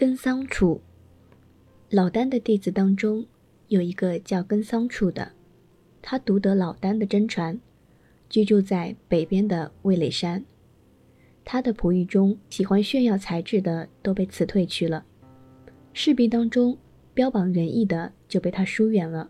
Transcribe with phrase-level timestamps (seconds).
[0.00, 0.80] 根桑楚，
[1.90, 3.26] 老丹的弟子当中
[3.68, 5.32] 有一个叫根桑楚的，
[6.00, 7.60] 他独得老丹的真传，
[8.30, 10.42] 居住在北边的味蕾山。
[11.44, 15.04] 他的仆役中喜欢炫耀才智的都被辞退去了，
[15.92, 16.78] 士兵当中
[17.12, 19.28] 标榜仁义的就被他疏远了，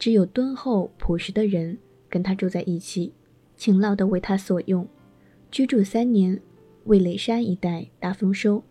[0.00, 1.78] 只有敦厚朴实的人
[2.08, 3.12] 跟他住在一起，
[3.56, 4.88] 勤劳的为他所用。
[5.52, 6.42] 居住三年，
[6.86, 8.64] 味蕾山一带大丰收。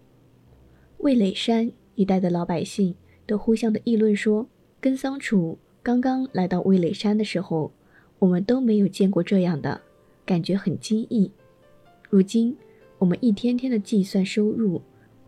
[1.00, 2.96] 味蕾山一带的老百姓
[3.26, 4.48] 都互相的议论说
[4.82, 7.72] ：“跟桑楚刚刚来到味蕾山的时候，
[8.18, 9.82] 我们都没有见过这样的，
[10.26, 11.32] 感觉很惊异。
[12.10, 12.56] 如今
[12.98, 14.82] 我们一天天的计算收入，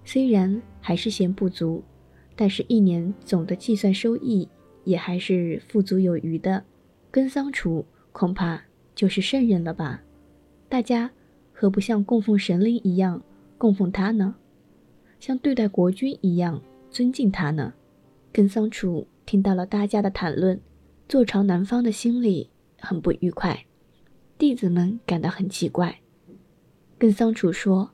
[0.03, 1.83] 虽然还是嫌不足，
[2.35, 4.47] 但是一年总的计算收益
[4.83, 6.63] 也还是富足有余的。
[7.11, 8.63] 跟桑楚恐怕
[8.95, 10.01] 就是圣人了吧？
[10.69, 11.11] 大家
[11.51, 13.21] 何不像供奉神灵一样
[13.57, 14.35] 供奉他呢？”
[15.19, 17.73] 像对待国君一样尊敬他呢。
[18.31, 20.59] 跟桑楚听到了大家的谈论，
[21.09, 23.65] 坐朝南方的心里很不愉快。
[24.37, 25.99] 弟子们感到很奇怪。
[26.99, 27.91] 跟桑楚说：“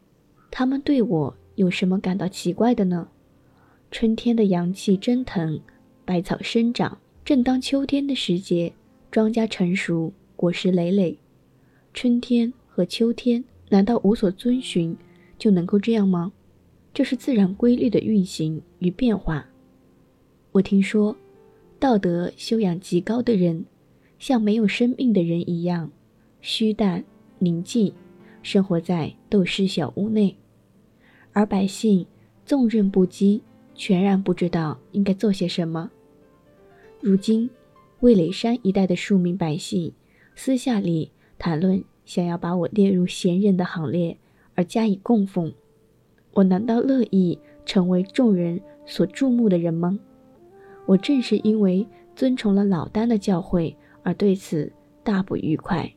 [0.52, 3.08] 他们对我有什么感到奇怪的呢？
[3.92, 5.62] 春天的阳气蒸腾，
[6.04, 8.74] 百草生长，正当秋天的时节，
[9.10, 11.18] 庄稼成熟，果实累累。
[11.94, 14.98] 春天和秋天难道无所遵循
[15.38, 16.34] 就能够这样吗？”
[16.94, 19.48] 这是自然规律的运行与变化。
[20.52, 21.16] 我听说，
[21.80, 23.66] 道德修养极高的人，
[24.20, 25.92] 像没有生命的人一样，
[26.40, 27.04] 虚淡
[27.40, 27.92] 宁静，
[28.44, 30.36] 生活在斗室小屋内；
[31.32, 32.06] 而百姓
[32.46, 33.42] 纵任不羁，
[33.74, 35.90] 全然不知道应该做些什么。
[37.02, 37.50] 如今，
[38.02, 39.92] 味蕾山一带的数名百姓
[40.36, 44.16] 私下里谈论，想要把我列入贤人的行列，
[44.54, 45.52] 而加以供奉。
[46.34, 49.98] 我难道乐意成为众人所注目的人吗？
[50.86, 54.72] 我正是因为遵从了老丹的教诲而对此
[55.04, 55.90] 大不愉快。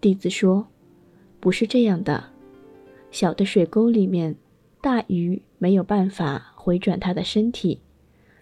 [0.00, 0.66] 弟子说
[1.40, 2.22] ：“不是这样的，
[3.10, 4.36] 小的水沟里面，
[4.80, 7.80] 大鱼没有办法回转它的身体，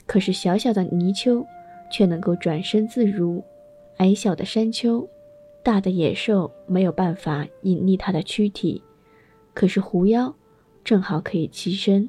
[0.07, 1.47] 可是小小的泥鳅
[1.91, 3.43] 却能够转身自如；
[3.99, 5.09] 矮小的山丘，
[5.63, 8.83] 大的野兽没有办法隐匿它的躯体，
[9.55, 10.35] 可是狐妖。”
[10.87, 12.09] 正好可以栖身，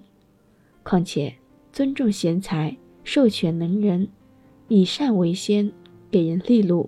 [0.83, 1.33] 况且
[1.73, 4.07] 尊重贤才，授权能人，
[4.67, 5.71] 以善为先，
[6.11, 6.87] 给人利禄。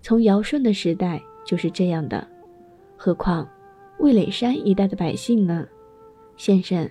[0.00, 2.26] 从尧舜的时代就是这样的，
[2.96, 3.46] 何况
[3.98, 5.68] 味蕾山一带的百姓呢？
[6.38, 6.90] 先生，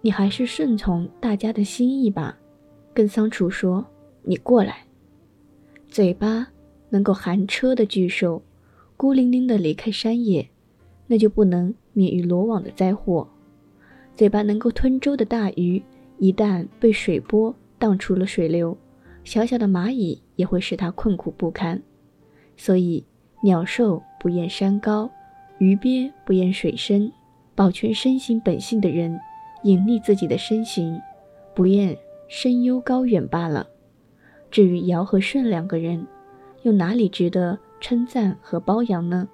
[0.00, 2.36] 你还是顺从大家的心意吧。
[2.92, 3.86] 跟桑楚说
[4.26, 4.84] ：“你过来。”
[5.86, 6.48] 嘴巴
[6.88, 8.42] 能够含车的巨兽，
[8.96, 10.50] 孤零零的离开山野，
[11.06, 13.28] 那就不能免于罗网的灾祸。
[14.16, 15.82] 嘴巴能够吞舟的大鱼，
[16.18, 18.74] 一旦被水波荡出了水流，
[19.24, 21.80] 小小的蚂蚁也会使它困苦不堪。
[22.56, 23.04] 所以，
[23.42, 25.10] 鸟兽不厌山高，
[25.58, 27.12] 鱼鳖不厌水深。
[27.54, 29.18] 保全身形本性的人，
[29.64, 30.98] 隐匿自己的身形，
[31.54, 31.96] 不厌
[32.28, 33.66] 深幽高远罢了。
[34.50, 36.06] 至于尧和舜两个人，
[36.62, 39.28] 又哪里值得称赞和褒扬呢？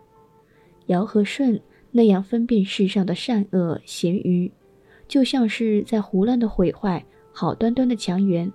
[0.87, 1.61] 尧和舜
[1.93, 4.51] 那样分辨世上的善恶咸愚。
[5.13, 8.51] 就像是在胡乱的毁坏好端端的墙垣，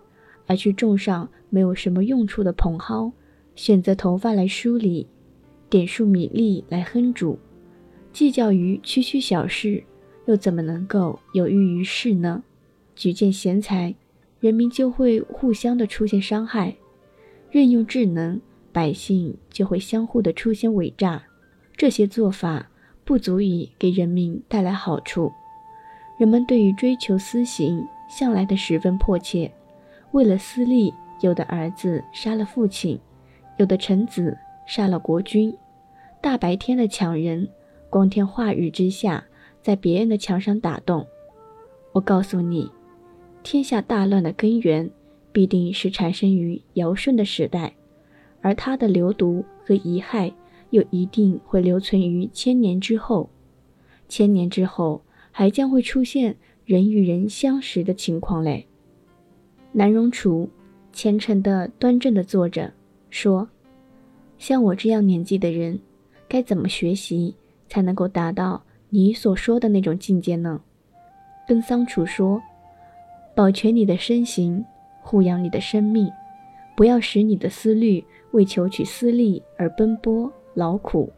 [0.48, 3.12] 而去种上没有什么用处的蓬蒿；
[3.56, 5.06] 选择头发来梳理，
[5.70, 7.38] 点数米粒来烹煮，
[8.12, 9.84] 计较于区区小事，
[10.26, 12.44] 又怎么能够有益于世呢？
[12.96, 13.94] 举荐贤才，
[14.40, 16.74] 人民就会互相的出现伤害；
[17.52, 18.42] 任用智能，
[18.72, 21.22] 百姓就会相互的出现伪诈。
[21.76, 22.68] 这些做法
[23.06, 25.32] 不足以给人民带来好处。
[26.18, 29.52] 人们对于追求私刑向来的十分迫切，
[30.14, 30.92] 为了私利，
[31.22, 33.00] 有的儿子杀了父亲，
[33.58, 34.36] 有的臣子
[34.66, 35.56] 杀了国君。
[36.20, 37.48] 大白天的抢人，
[37.88, 39.24] 光天化日之下，
[39.62, 41.06] 在别人的墙上打洞。
[41.92, 42.68] 我告诉你，
[43.44, 44.90] 天下大乱的根源
[45.32, 47.76] 必定是产生于尧舜的时代，
[48.42, 50.34] 而他的流毒和遗害
[50.72, 53.30] 又一定会留存于千年之后。
[54.10, 55.00] 千年之后。
[55.38, 56.36] 还将会出现
[56.66, 58.66] 人与人相识的情况嘞。
[59.72, 60.50] 南荣楚
[60.92, 62.74] 虔诚的、端正的坐着，
[63.12, 63.48] 说
[64.40, 65.80] ：“像我这样年纪的人，
[66.28, 67.36] 该怎么学习
[67.70, 70.60] 才能够达到你所说的那种境界呢？”
[71.48, 72.42] 跟桑楚说
[73.36, 74.66] ：“保全你的身形，
[75.04, 76.10] 护养你的生命，
[76.76, 81.14] 不要使你的思虑为求取私利而奔波劳苦。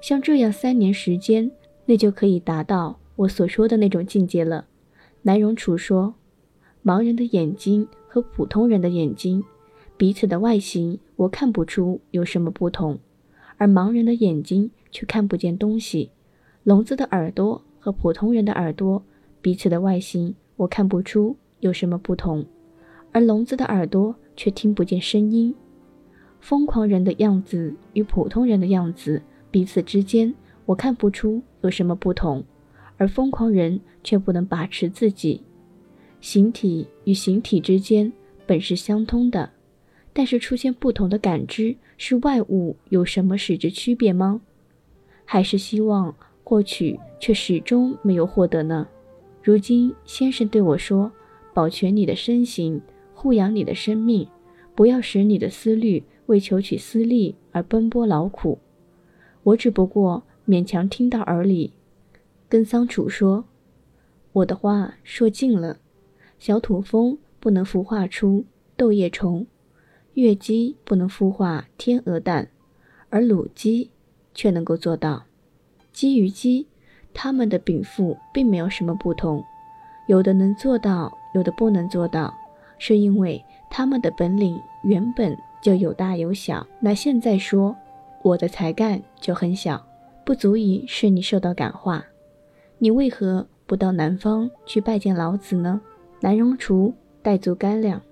[0.00, 1.50] 像这样三年时间，
[1.84, 4.66] 那就可以达到。”我所说的那种境界了，
[5.22, 6.14] 南荣楚说
[6.84, 9.44] ：“盲人的眼睛和普通人的眼睛，
[9.96, 12.98] 彼此的外形我看不出有什么不同，
[13.56, 16.10] 而盲人的眼睛却看不见东西。
[16.64, 19.02] 聋子的耳朵和普通人的耳朵，
[19.40, 22.44] 彼此的外形我看不出有什么不同，
[23.12, 25.54] 而聋子的耳朵却听不见声音。
[26.40, 30.34] 疯狂人的样子与普通人的样子，彼此之间
[30.66, 32.42] 我看不出有什么不同。”
[33.04, 35.42] 而疯狂人却不能把持自己，
[36.22, 38.10] 形体与形体之间
[38.46, 39.50] 本是相通的，
[40.14, 44.40] 但是出现不同的感知，是外物有什么使之区别吗？
[45.26, 48.88] 还是希望获取却始终没有获得呢？
[49.42, 51.12] 如今先生对我说
[51.52, 52.80] ：“保全你的身形，
[53.12, 54.26] 护养你的生命，
[54.74, 58.58] 不要使你的思虑为求取私利而奔波劳苦。”
[59.44, 61.74] 我只不过勉强听到耳里。
[62.54, 63.46] 跟桑楚说
[64.30, 65.78] ：“我的话说尽了。
[66.38, 68.44] 小土蜂不能孵化出
[68.76, 69.44] 豆叶虫，
[70.12, 72.48] 月鸡不能孵化天鹅蛋，
[73.10, 73.90] 而卤鸡
[74.34, 75.24] 却能够做到。
[75.92, 76.68] 鸡与鸡，
[77.12, 79.42] 它们的禀赋并没有什么不同，
[80.06, 82.32] 有的能做到，有的不能做到，
[82.78, 86.64] 是因为它们的本领原本就有大有小。
[86.78, 87.74] 那现在说
[88.22, 89.84] 我的才干就很小，
[90.24, 92.04] 不足以使你受到感化。”
[92.84, 95.80] 你为何不到南方去拜见老子呢？
[96.20, 96.92] 南荣厨
[97.22, 98.02] 带足干粮，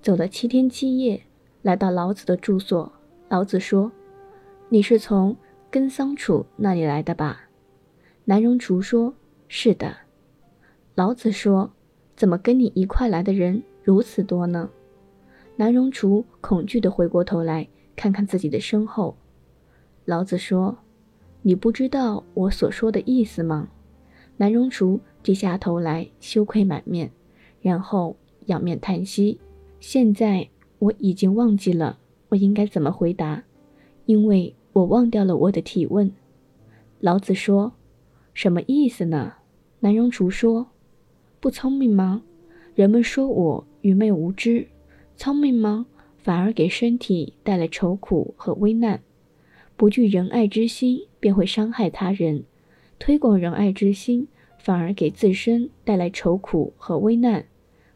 [0.00, 1.20] 走了七天七夜，
[1.62, 2.92] 来到老子的住所。
[3.28, 3.90] 老子说
[4.70, 5.36] ：“你是从
[5.68, 7.48] 根桑楚那里来的吧？”
[8.26, 9.12] 南荣厨说
[9.48, 9.96] ：“是的。”
[10.94, 11.72] 老子说
[12.14, 14.70] ：“怎么跟你一块来的人如此多呢？”
[15.58, 17.66] 南荣厨恐惧地回过头来
[17.96, 19.16] 看看自己的身后。
[20.04, 20.78] 老子说
[21.42, 23.70] ：“你不知道我所说的意思吗？”
[24.40, 27.10] 南荣厨低下头来，羞愧满面，
[27.60, 28.16] 然后
[28.46, 29.38] 仰面叹息。
[29.80, 30.48] 现在
[30.78, 31.98] 我已经忘记了
[32.30, 33.44] 我应该怎么回答，
[34.06, 36.10] 因为我忘掉了我的提问。
[37.00, 37.74] 老子说
[38.32, 39.34] ：“什么意思呢？”
[39.80, 40.68] 南荣厨说
[41.38, 42.22] ：“不聪明吗？
[42.74, 44.68] 人们说我愚昧无知，
[45.18, 45.84] 聪明吗？
[46.16, 49.02] 反而给身体带来愁苦和危难。
[49.76, 52.44] 不具仁爱之心，便会伤害他人。”
[53.00, 57.42] 推广仁爱之心，反而给自身带来愁苦和危难；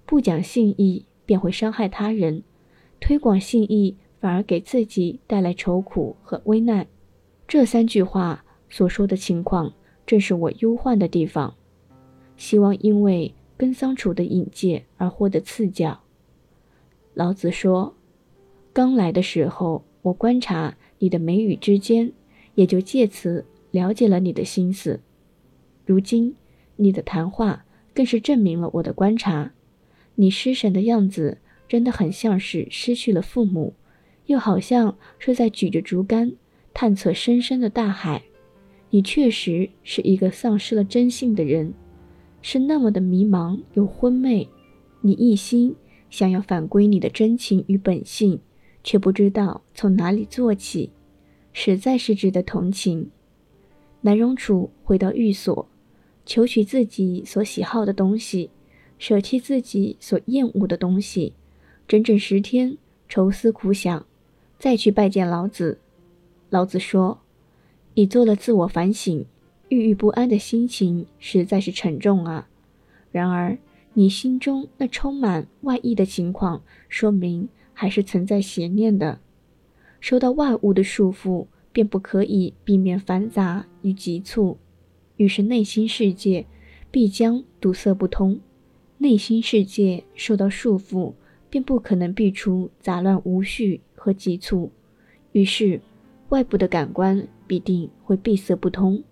[0.07, 2.41] 不讲信义，便会伤害他人；
[3.01, 6.87] 推广信义，反而给自己带来愁苦和危难。
[7.47, 9.75] 这三句话所说的情况，
[10.07, 11.55] 正是我忧患的地方。
[12.39, 16.01] 希望因为跟桑楚的引介而获得赐教。
[17.13, 17.95] 老子说
[18.73, 22.11] ：“刚来的时候，我观察你的眉宇之间，
[22.55, 25.01] 也就借此。”了解了你的心思，
[25.85, 26.37] 如今
[26.77, 29.53] 你的谈话更是证明了我的观察。
[30.15, 33.75] 你失神的样子真的很像是失去了父母，
[34.27, 36.35] 又好像是在举着竹竿
[36.73, 38.23] 探测深深的大海。
[38.91, 41.75] 你确实是一个丧失了真性的人，
[42.43, 44.49] 是那么的迷茫又昏昧。
[45.01, 45.75] 你一心
[46.11, 48.39] 想要返归你的真情与本性，
[48.85, 50.93] 却不知道从哪里做起，
[51.53, 53.11] 实在是值得同情。
[54.07, 55.67] 南荣楚回到寓所，
[56.27, 58.51] 求取自己所喜好的东西，
[58.99, 61.33] 舍弃自己所厌恶的东西，
[61.89, 62.77] 整整十天
[63.09, 64.05] 愁思苦想，
[64.59, 65.79] 再去拜见老子。
[66.51, 67.23] 老子说
[67.97, 69.25] ：“你做了自我反省，
[69.71, 72.47] 郁郁不安的心情实在是沉重啊。
[73.11, 73.57] 然而
[73.95, 79.19] 你心中那充满外意的情况，说明还是存在邪念的，
[79.99, 84.57] 受到外物的束缚。”便不可以避免繁杂与急促，
[85.17, 86.47] 于是内心世界
[86.93, 88.39] 必将堵塞不通。
[88.99, 91.15] 内心世界受到束缚，
[91.51, 94.71] 便不可能避出杂乱无序和急促，
[95.33, 95.81] 于是
[96.29, 99.03] 外部的感官必定会闭塞不通。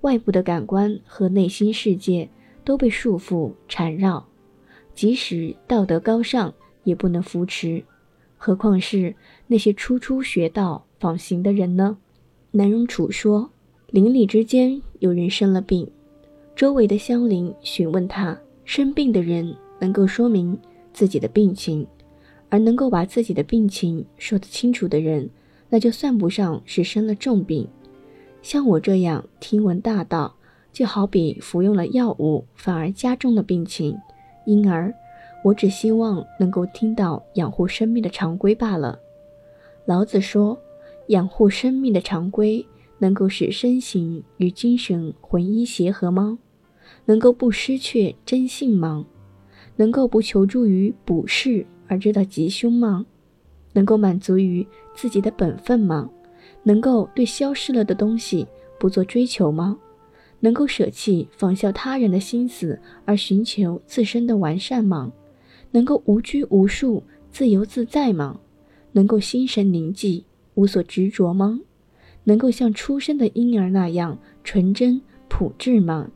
[0.00, 2.26] 外部的感官和内心世界
[2.64, 4.26] 都被束缚缠绕，
[4.94, 7.84] 即使道德高尚也不能扶持，
[8.38, 9.14] 何况是
[9.46, 10.86] 那些初初学道。
[11.04, 11.98] 仿行的人呢？
[12.52, 13.50] 南荣楚说
[13.92, 15.86] ：“邻里之间有人生了病，
[16.56, 20.58] 周围的乡邻询问他，生病的人能够说明
[20.94, 21.86] 自己的病情，
[22.48, 25.28] 而能够把自己的病情说得清楚的人，
[25.68, 27.68] 那就算不上是生了重病。
[28.40, 30.34] 像我这样听闻大道，
[30.72, 33.94] 就好比服用了药物，反而加重了病情。
[34.46, 34.90] 因而，
[35.44, 38.98] 我只希望能够听到养护生命的常规罢了。”
[39.84, 40.58] 老子说。
[41.08, 42.66] 养护生命的常规
[42.98, 46.38] 能够使身形与精神魂一协和吗？
[47.06, 49.06] 能够不失去真性吗？
[49.76, 53.04] 能够不求助于卜筮而知道吉凶吗？
[53.72, 56.08] 能够满足于自己的本分吗？
[56.62, 58.46] 能够对消失了的东西
[58.78, 59.76] 不做追求吗？
[60.40, 65.12] 能够舍弃仿效他人的心思而寻求自身的完善吗？
[65.72, 68.40] 能够无拘无束、自由自在吗？
[68.92, 70.22] 能够心神宁静、
[70.54, 71.60] 无所执着吗？
[72.24, 76.10] 能够像出生的婴儿那样纯真朴质吗？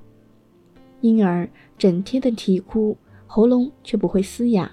[1.03, 4.71] 婴儿整天的啼哭，喉咙却不会嘶哑，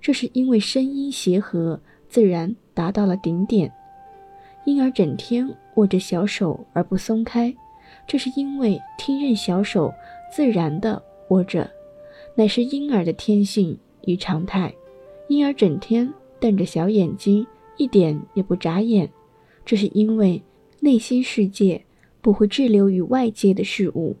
[0.00, 3.72] 这是因为声音协和，自然达到了顶点。
[4.64, 7.54] 婴儿整天握着小手而不松开，
[8.06, 9.92] 这是因为听任小手
[10.30, 11.70] 自然的握着，
[12.34, 14.72] 乃是婴儿的天性与常态。
[15.28, 17.46] 婴儿整天瞪着小眼睛，
[17.78, 19.10] 一点也不眨眼，
[19.64, 20.42] 这是因为
[20.80, 21.82] 内心世界
[22.20, 24.14] 不会滞留于外界的事物，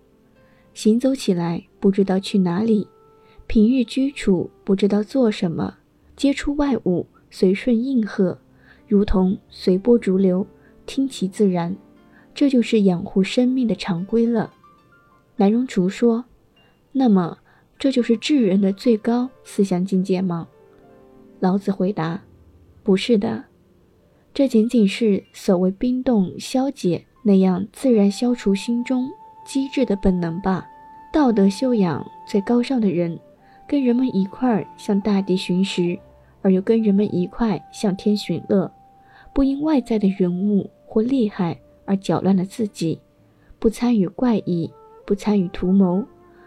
[0.72, 2.88] 行走起来不知道去哪里，
[3.46, 5.76] 平日居处不知道做什么，
[6.16, 8.38] 接触外物随顺应和。
[8.86, 10.46] 如同随波逐流，
[10.86, 11.76] 听其自然，
[12.34, 14.54] 这就是养护生命的常规了。
[15.36, 16.24] 南荣竹说
[16.92, 17.38] ：“那么，
[17.78, 20.48] 这就是智人的最高思想境界吗？”
[21.38, 22.22] 老子回答
[22.88, 23.44] ：“不是的，
[24.32, 29.10] 这仅仅是所谓冰冻消解那样自然消除心中
[29.44, 30.66] 机智的本能吧。
[31.12, 33.20] 道德修养最高尚的人，
[33.68, 35.98] 跟人们一块儿向大地寻食，
[36.40, 38.72] 而又跟人们一块向天寻乐。”
[39.34, 42.98] 不因外在的人物或厉害而搅乱了自己，
[43.58, 44.72] 不参与怪异，
[45.04, 46.02] 不参与图谋，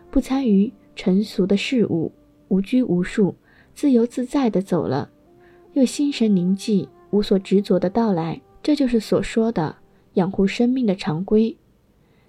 [0.10, 2.12] 不参与成俗的事物，
[2.48, 3.36] 无拘无束，
[3.76, 5.08] 自由自在地走了，
[5.74, 9.76] 又心神宁静，无所执着的到来，这就是所说的
[10.14, 11.56] 养护生命的常规。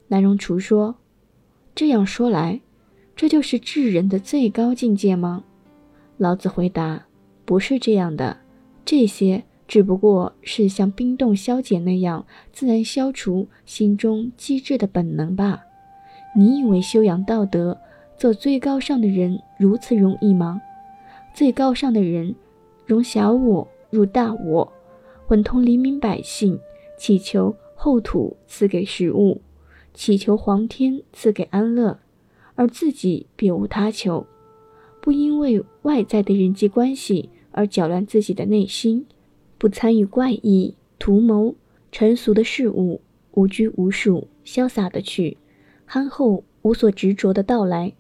[0.08, 0.96] 南荣厨说
[1.74, 2.60] ：“这样说来，
[3.16, 5.44] 这就是智人的最高境界吗？”
[6.18, 7.06] 老子回答
[7.44, 8.38] ：“不是这样的，
[8.84, 15.62] 这些。”只不过是像冰冻消解那样自然消除心中机智的本能吧？
[16.36, 17.80] 你以为修养道德、
[18.18, 20.60] 做最高尚的人如此容易吗？
[21.32, 22.34] 最高尚的人，
[22.84, 24.72] 容小我入大我，
[25.26, 26.58] 混同黎民百姓，
[26.98, 29.40] 祈求后土赐给食物，
[29.94, 31.98] 祈求皇天赐给安乐，
[32.54, 34.26] 而自己别无他求，
[35.00, 39.06] 不因为外在的人际关系而搅乱自己的内心。
[39.58, 41.54] 不参与怪异图谋、
[41.92, 45.38] 成俗的事物，无拘无束，潇洒的去，
[45.86, 47.92] 憨厚无所执着的到来，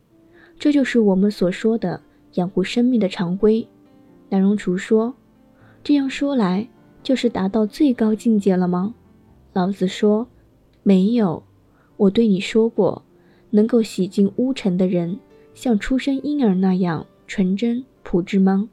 [0.58, 2.02] 这就是我们所说的
[2.34, 3.68] 养护生命的常规。
[4.32, 5.12] 南荣厨说
[5.84, 6.66] ：“这样说来，
[7.02, 8.94] 就是达到最高境界了吗？”
[9.52, 10.26] 老子说
[10.82, 11.42] ：“没有，
[11.98, 13.04] 我对你说过，
[13.50, 15.20] 能够洗净污尘的人，
[15.52, 18.70] 像出生婴儿那样纯真朴质吗？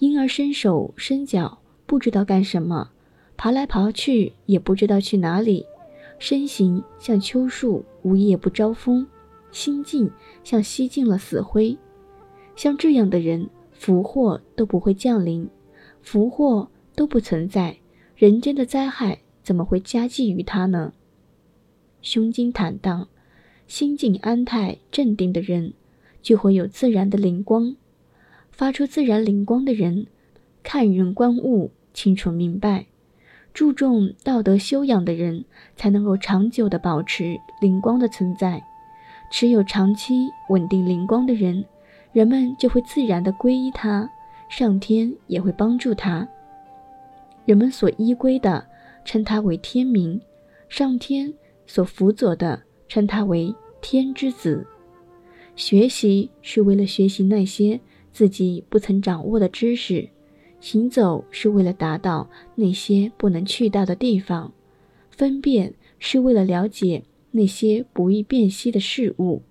[0.00, 2.90] 婴儿伸手伸脚。”不知道干什么，
[3.36, 5.64] 爬来爬去也不知道去哪里，
[6.20, 9.04] 身形像秋树无叶不招风，
[9.50, 10.08] 心境
[10.44, 11.76] 像吸尽了死灰。
[12.54, 13.48] 像这样的人，
[13.80, 15.48] 福祸都不会降临，
[16.02, 17.78] 福祸都不存在，
[18.14, 20.92] 人间的灾害怎么会加计于他呢？
[22.02, 23.08] 胸襟坦荡、
[23.66, 25.72] 心境安泰镇定的人，
[26.20, 27.74] 就会有自然的灵光。
[28.50, 30.08] 发出自然灵光的人，
[30.62, 31.70] 看人观物。
[31.94, 32.84] 清楚明白，
[33.54, 38.62] 注重道德修养的人，才能够长久的保持灵光的存在。
[39.32, 41.64] 持有长期稳定灵光的人，
[42.12, 44.10] 人们就会自然的皈依他，
[44.48, 46.26] 上天也会帮助他。
[47.44, 48.66] 人们所依归的，
[49.04, 50.18] 称他为天明；
[50.68, 51.32] 上天
[51.66, 54.66] 所辅佐的，称他为天之子。
[55.56, 57.78] 学习是为了学习那些
[58.12, 60.08] 自己不曾掌握的知识。
[60.60, 64.52] 行走是为了达到那些不能去到的地方，
[65.10, 69.42] 分辨是为了了解那些不易辨析的事物，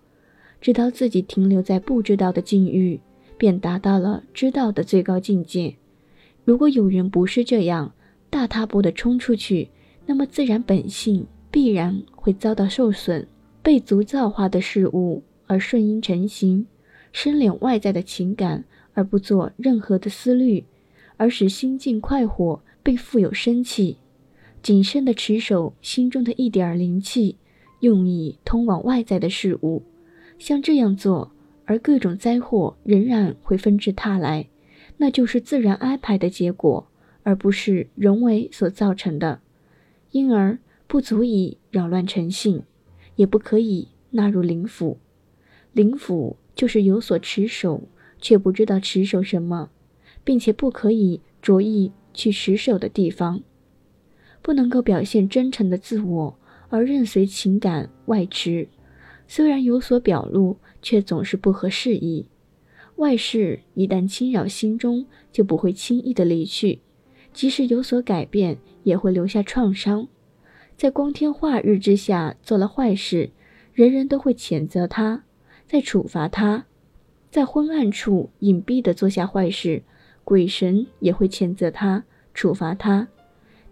[0.61, 2.99] 知道自己停留在不知道的境遇，
[3.37, 5.75] 便达到了知道的最高境界。
[6.43, 7.93] 如果有人不是这样，
[8.29, 9.69] 大踏步地冲出去，
[10.05, 13.27] 那么自然本性必然会遭到受损，
[13.61, 16.65] 被足造化的事物而顺应成形，
[17.11, 20.65] 生敛外在的情感而不做任何的思虑。
[21.17, 23.97] 而使心境快活，并富有生气，
[24.63, 27.35] 谨慎地持守心中的一点灵气，
[27.81, 29.83] 用以通往外在的事物。
[30.39, 31.31] 像这样做，
[31.65, 34.47] 而各种灾祸仍然会纷至沓来，
[34.97, 36.87] 那就是自然安排的结果，
[37.23, 39.41] 而不是人为所造成的，
[40.11, 42.63] 因而不足以扰乱诚信，
[43.17, 44.97] 也不可以纳入灵府。
[45.73, 47.83] 灵府就是有所持守，
[48.19, 49.69] 却不知道持守什么，
[50.23, 53.43] 并且不可以着意去持守的地方，
[54.41, 58.69] 不能够表现真诚的自我，而任随情感外驰。
[59.31, 62.25] 虽然有所表露，却总是不合时宜。
[62.95, 66.79] 外事一旦侵扰心中，就不会轻易的离去；
[67.31, 70.07] 即使有所改变，也会留下创伤。
[70.75, 73.29] 在光天化日之下做了坏事，
[73.71, 75.23] 人人都会谴责他，
[75.67, 76.63] 在处罚他；
[77.29, 79.83] 在昏暗处隐蔽的做下坏事，
[80.23, 83.07] 鬼神也会谴责他，处罚他。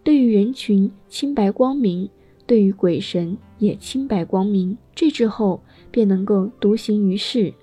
[0.03, 2.11] 对于人群清白光明，
[2.47, 4.75] 对于鬼神也清白光明。
[4.95, 5.61] 这之后
[5.91, 7.53] 便能够独行于世。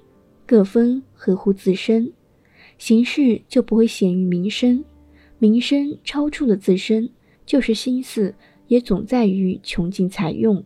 [0.46, 2.12] 各分合乎自身，
[2.76, 4.84] 行事就不会显于名声，
[5.38, 7.08] 名声超出了自身，
[7.46, 8.34] 就是心思
[8.68, 10.62] 也总在于穷尽财用。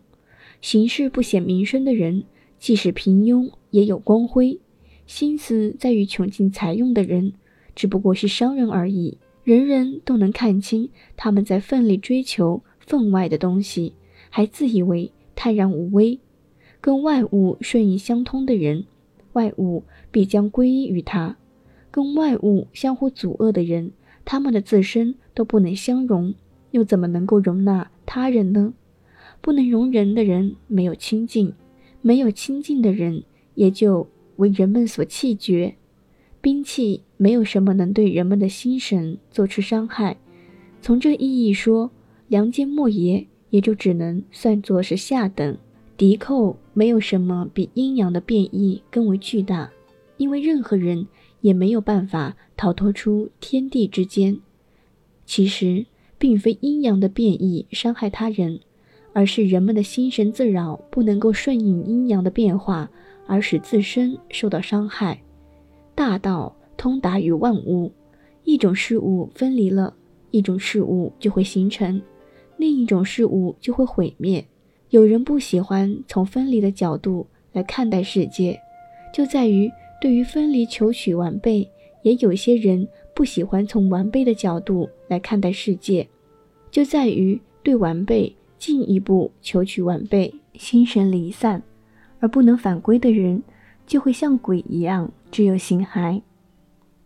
[0.61, 2.25] 行事不显名声的人，
[2.59, 4.59] 即使平庸也有光辉；
[5.07, 7.35] 心思在于穷尽财用的人，
[7.77, 9.17] 只不过是商人而已。
[9.45, 13.95] 人人都能看清他们在奋力追求分外的东西，
[14.31, 16.19] 还自以为泰然无威，
[16.81, 18.85] 跟外物顺应相通的人。
[19.35, 21.37] 外物必将归依于他，
[21.91, 23.93] 跟外物相互阻遏的人，
[24.25, 26.35] 他们的自身都不能相容，
[26.73, 28.75] 又怎么能够容纳他人呢？
[29.41, 31.53] 不能容人的人没有亲近，
[32.03, 33.23] 没有亲近的人
[33.55, 35.77] 也就为人们所弃绝。
[36.41, 40.17] 兵器没有什么能对人们的心神做出伤害。
[40.81, 41.91] 从这意义说，
[42.27, 45.57] 梁间莫邪也就只能算作是下等。
[45.97, 49.71] 敌寇没有什么比阴阳的变异更为巨大，
[50.17, 51.07] 因为任何人
[51.41, 54.39] 也没有办法逃脱出天地之间。
[55.27, 55.85] 其实，
[56.17, 58.61] 并非阴阳的变异伤害他人，
[59.13, 62.89] 而是人们的心神自扰，不能够顺应阴阳的变化，
[63.27, 65.21] 而使自身受到伤害。
[65.95, 67.93] 大道通达于万物，
[68.45, 69.93] 一种事物分离了，
[70.31, 72.01] 一种事物就会形成，
[72.59, 74.45] 另一种事物就会毁灭。
[74.91, 78.61] 有人不喜欢从分离的角度来看待世界，
[79.15, 81.67] 就在于对于分离求取完备；
[82.03, 86.07] 也有些人不喜欢从完备的角度来看待世界，
[86.71, 90.35] 就在于对完备进一步求取完备。
[90.55, 91.63] 心神离散
[92.19, 93.41] 而不能返归的人，
[93.87, 96.21] 就会像鬼一样，只有形骸；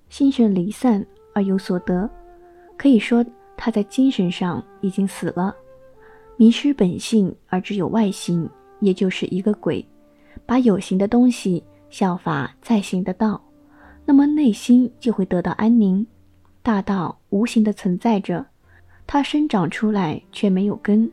[0.08, 2.08] 心神离散而有所得，
[2.78, 3.22] 可以说
[3.64, 5.54] 他在精神上已经死了。
[6.36, 9.86] 迷失本性而只有外形，也就是一个鬼，
[10.44, 13.40] 把有形的东西效法在行的道，
[14.04, 16.04] 那么内心就会得到安宁。
[16.60, 18.44] 大道无形的存在着，
[19.06, 21.08] 它生长出来却没有根，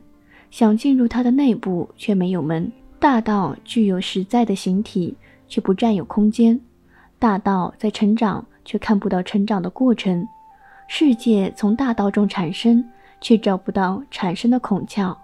[0.50, 2.72] 想进入它的内部却没有门。
[2.98, 6.60] 大道具有实在的形体，却不占有空间。
[7.16, 10.26] 大道在成长，却看不到成长的过程。
[10.92, 12.84] 世界从大道中产生。
[13.22, 15.14] 却找不到产生的孔窍，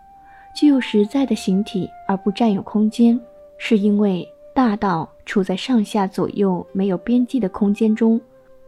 [0.55, 3.18] 具有实在的形体而不占有空间，
[3.57, 8.20] 是因为大道处在上下左右没有边际的空间中，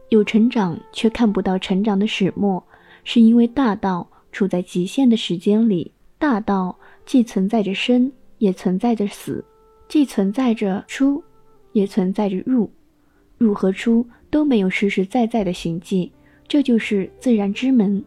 [0.09, 2.63] 有成长却看不到成长的始末，
[3.03, 5.93] 是因为大道处在极限的时间里。
[6.17, 9.45] 大道既存在着生，也存在着死，
[9.87, 11.23] 既存在着出，
[11.73, 12.69] 也存在着入，
[13.37, 16.11] 入和出都没有实实在在的形迹，
[16.49, 18.03] 这就是自然之门。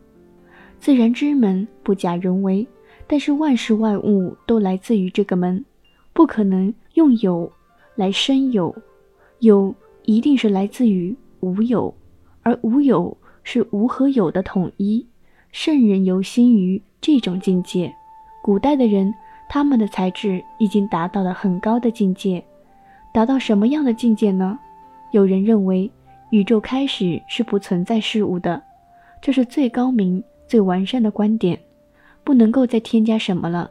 [0.79, 2.67] 自然之门不假人为，
[3.07, 5.65] 但是万事万物都来自于这个门，
[6.13, 7.51] 不可能用有
[7.95, 8.75] 来生有，
[9.39, 9.73] 有
[10.05, 11.95] 一定是来自于无有，
[12.43, 15.07] 而无有是无和有的统一。
[15.53, 17.95] 圣人游心于这种境界，
[18.43, 19.15] 古代的人
[19.49, 22.43] 他们的才智已经达到了很高的境界，
[23.15, 24.59] 达到什么样的境界呢？
[25.13, 25.89] 有人认为
[26.33, 28.63] 宇宙开始是不存在事物的，
[29.21, 30.23] 这是最高明。
[30.49, 31.59] 最完善的观点，
[32.25, 33.71] 不能够再添加什么了。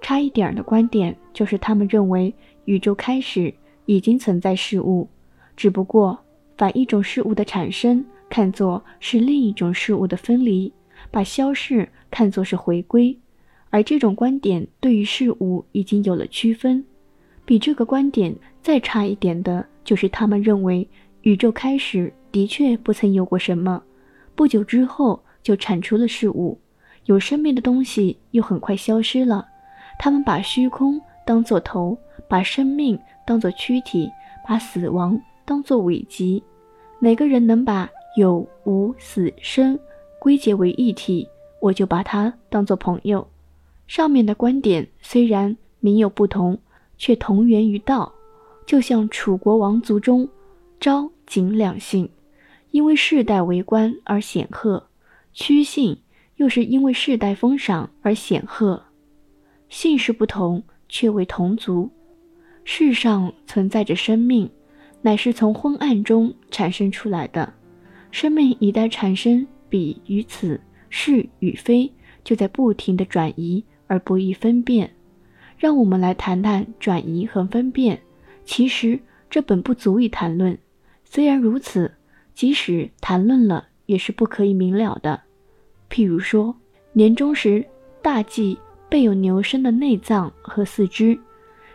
[0.00, 2.32] 差一点的观点就是他们认为
[2.64, 3.52] 宇宙开始
[3.84, 5.08] 已经存在事物，
[5.56, 6.18] 只不过
[6.56, 10.72] 把一种事物的产生看作是另一种事物的分离，
[11.10, 13.14] 把消逝看作是回归。
[13.70, 16.84] 而这种观点对于事物已经有了区分。
[17.46, 20.88] 比这个观点再差一点的就是他们认为
[21.24, 23.82] 宇宙开始的确不曾有过什么，
[24.34, 25.20] 不久之后。
[25.44, 26.58] 就产出了事物，
[27.04, 29.46] 有生命的东西又很快消失了。
[29.98, 31.94] 他们把虚空当作头，
[32.26, 34.10] 把生命当作躯体，
[34.48, 36.42] 把死亡当作尾极。
[36.98, 39.78] 每个人能把有无死生
[40.18, 41.28] 归结为一体，
[41.60, 43.28] 我就把他当作朋友。
[43.86, 46.58] 上面的观点虽然名有不同，
[46.96, 48.10] 却同源于道。
[48.64, 50.26] 就像楚国王族中
[50.84, 52.10] 昭、景两姓，
[52.70, 54.86] 因为世代为官而显赫；
[55.32, 55.98] 屈姓
[56.36, 58.84] 又是因为世代封赏而显赫。
[59.70, 61.90] 姓氏不同，却为同族。
[62.64, 64.50] 世上存在着生命，
[65.00, 67.50] 乃是从昏暗中产生出来的。
[68.10, 71.90] 生命一旦产生，彼与此是与非，
[72.22, 74.94] 就在不停的转移而不易分辨。
[75.56, 77.98] 让我们来谈谈转移和分辨。
[78.44, 80.58] 其实这本不足以谈论，
[81.14, 81.92] 虽然如此，
[82.34, 85.22] 即使谈论了，也是不可以明了的。
[85.88, 86.56] 譬如说，
[86.92, 87.64] 年终时
[88.02, 91.16] 大祭备有牛身的内脏和四肢，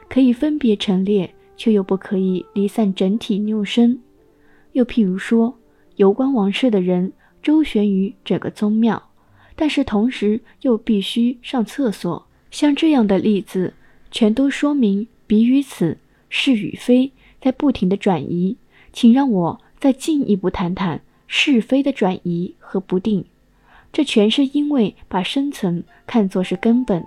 [0.10, 3.97] 可以分别陈列，却又不可以离散整体牛身。
[4.73, 5.58] 又譬如说，
[5.95, 9.02] 有关王室的人周旋于整个宗庙，
[9.56, 12.28] 但是同时又必须上厕所。
[12.52, 13.73] 像这样的例子，
[14.12, 15.97] 全都说明彼与此。
[16.28, 18.58] 是与非在不停的转移，
[18.91, 23.25] 请让我再进一步谈谈是非的转移和不定。
[23.91, 27.04] 这全是因为把生存看作是根本，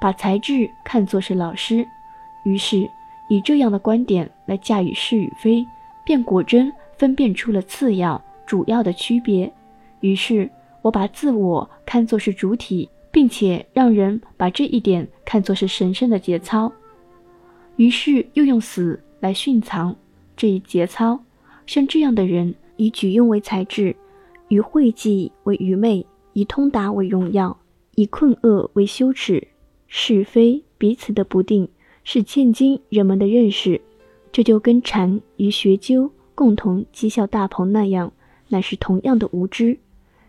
[0.00, 1.86] 把才智看作是老师，
[2.44, 2.88] 于是
[3.28, 5.64] 以这样的观点来驾驭是与非，
[6.04, 9.52] 便果真分辨出了次要、主要的区别。
[10.00, 10.50] 于是
[10.82, 16.70] 我把自我看作是主体，并且让人把这一点看作是神圣的节操。
[17.76, 19.94] 于是又用死来殉藏
[20.36, 21.24] 这一节操，
[21.66, 23.94] 像这样的人，以举用为才智，
[24.48, 27.58] 以讳计为愚昧，以通达为荣耀，
[27.94, 29.48] 以困厄为羞耻。
[29.86, 31.68] 是非彼此的不定，
[32.02, 33.80] 是现今人们的认识。
[34.32, 38.12] 这就跟禅与学究共同讥笑大鹏那样，
[38.48, 39.78] 乃是同样的无知。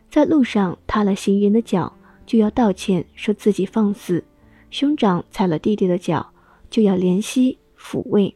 [0.10, 1.94] 在路上踏了行人的脚，
[2.28, 4.22] 就要道歉，说自己放肆；
[4.70, 6.32] 兄长踩了弟弟的脚。
[6.68, 8.36] 就要怜惜抚慰，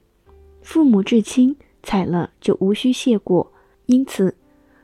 [0.70, 3.52] 父母至亲踩了就无需谢过。
[3.88, 4.36] 因此，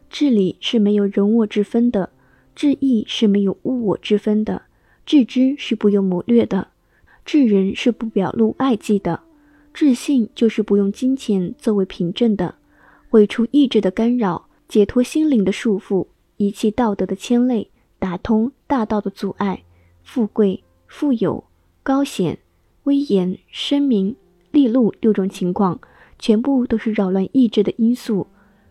[0.09, 2.09] 治理是没有人我之分的，
[2.55, 4.63] 治义是没有物我之分的，
[5.05, 6.69] 治知是不用谋略的，
[7.23, 9.21] 治人是不表露爱忌的，
[9.75, 12.55] 治性就是不用金钱作为凭证的，
[13.11, 17.69] 毁除意志的干扰，解脱心灵的束缚，遗弃道德的牵累，
[17.99, 19.61] 打通大道的阻碍，
[20.01, 21.43] 富贵、富有、
[21.83, 22.39] 高显。
[22.85, 24.15] 威严、声名、
[24.55, 25.81] 利禄六种情况，
[26.17, 28.27] 全部都是扰乱意志的因素；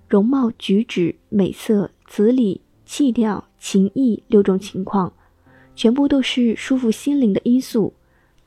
[0.08, 5.12] 容貌、举止、美色、子礼、气调、情意六种情况，
[5.76, 7.92] 全部都是束缚心灵的因素；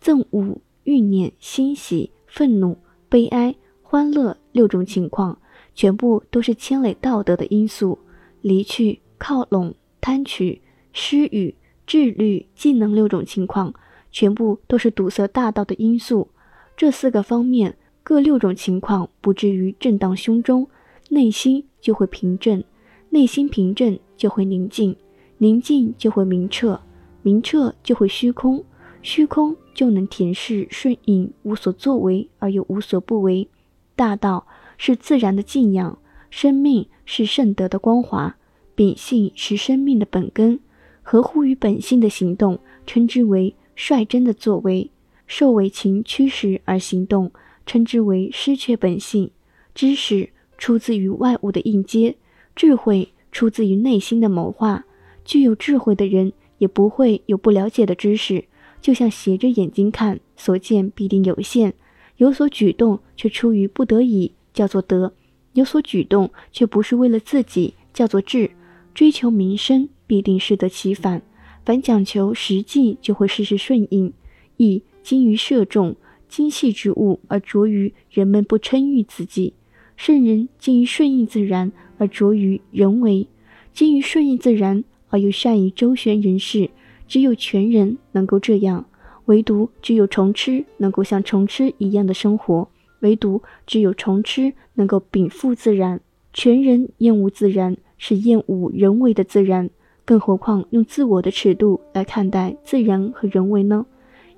[0.02, 5.38] 憎恶、欲念、欣喜、愤怒、悲哀、欢乐六种情况，
[5.76, 8.00] 全部都是牵累道德的因素；
[8.42, 11.54] 离去、靠拢、贪取、失语、
[11.86, 13.72] 智律、技能六种情况。
[14.10, 16.30] 全部都是堵塞大道的因素，
[16.78, 20.70] 这四个方面各六种情况不至于震荡胸中，
[21.10, 22.64] 内心就会平正，
[23.10, 24.96] 内心平正就会宁静，
[25.40, 26.80] 宁静就会明澈，
[27.24, 28.64] 明澈就会虚空，
[29.02, 33.48] 虚空就能恬适顺应，无所作为而又无所不为。
[33.96, 34.46] 大道
[34.78, 35.98] 是自然的静养，
[36.30, 38.38] 生命是圣德的光华，
[38.76, 40.60] 秉性是生命的本根，
[41.02, 43.56] 合乎于本性的行动，称之为。
[43.80, 44.90] 率真的作为，
[45.28, 47.32] 受为情驱使而行动，
[47.66, 49.30] 称之为失却本性。
[49.76, 52.16] 知识出自于外物的应接，
[52.56, 54.86] 智慧出自于内心的谋划。
[55.24, 58.46] 具有智慧的人也不会有不了解的知识，
[58.82, 61.74] 就像斜着眼睛看，所见必定有限；
[62.16, 65.12] 有所举动却出于不得已，叫做德；
[65.54, 68.50] 有所举动却不是为了自己，叫做智。
[68.96, 71.22] 追求名声，必定适得其反。
[71.64, 74.12] 凡讲求实际，就会事事顺应；
[74.56, 75.96] 亦精于射中
[76.28, 79.54] 精细之物，而着于人们不称誉自己。
[79.96, 83.26] 圣人精于顺应自然，而着于人为；
[83.72, 86.70] 精于顺应自然，而又善于周旋人事。
[87.08, 88.86] 只有全人能够这样，
[89.28, 92.68] 唯独只有虫吃能够像虫吃一样的生活，
[93.00, 96.02] 唯独只有虫吃能够禀赋自然。
[96.34, 99.70] 全人厌恶自然，是厌恶人为的自然。
[100.04, 103.86] 更何况用自我的尺度来看待自然和人为呢？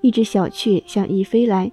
[0.02, 1.72] 一只小雀向翼飞来，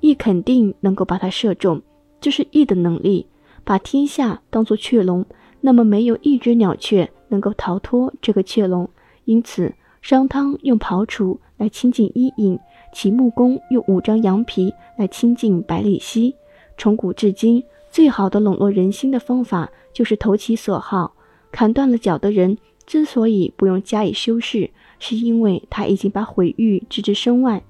[0.00, 1.80] 翼肯定能够把它射中，
[2.20, 3.26] 这是翼的能力。
[3.62, 5.24] 把天下当作雀笼，
[5.60, 8.88] 那么没有一只鸟雀能够逃脱这个雀笼。
[9.24, 12.58] 因此，商汤用刨除来亲近伊尹，
[12.92, 16.34] 齐穆公用五张羊皮来亲近百里奚。
[16.76, 21.14] 从古至今，最好的笼络人心的方法就是投其所好。
[21.52, 22.58] 砍断了脚的人。
[22.86, 24.68] 之所以不用加以修饰，
[25.00, 27.60] 是因为他已经把毁誉置之身外。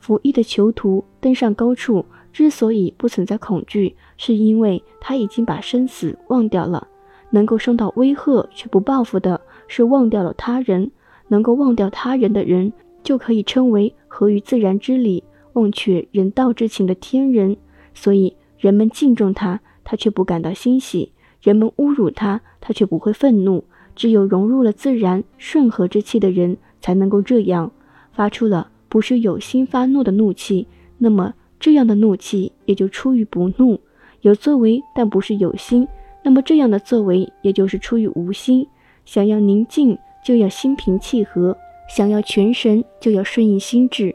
[0.00, 6.88] 服役的囚徒登上高处，之所以不存在恐惧，是因为他已经把生死忘掉了。
[7.30, 10.90] 能够受到威吓却不报复的，是忘掉了他人。
[11.30, 12.72] 能够忘掉他人的人，
[13.02, 15.22] 就可以称为合于自然之理、
[15.52, 17.54] 忘却人道之情的天人。
[17.92, 23.64] 所以人们敬重他，他却不感到欣喜；人们侮辱他，他却不会愤怒。
[23.94, 27.70] 只有融入了自然顺和之气的人，才能够这样
[28.12, 30.66] 发出了不是有心发怒的怒气。
[30.98, 33.80] 那么这样的怒气也就出于不怒，
[34.22, 35.86] 有作为但不是有心。
[36.24, 38.66] 那么这样的作为也就是出于无心。
[39.04, 41.56] 想要宁静，就要心平气和；
[41.88, 44.14] 想要全神，就要顺应心智。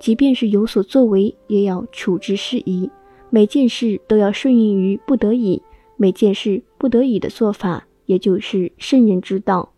[0.00, 2.90] 即便是有所作为，也要处置适宜。
[3.30, 5.62] 每件事都要顺应于不得已，
[5.96, 9.73] 每件事不得已的做法，也就是圣人之道。